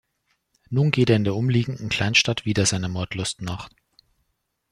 [0.71, 3.69] Nun geht er in der umliegenden Kleinstadt wieder seiner Mordlust nach.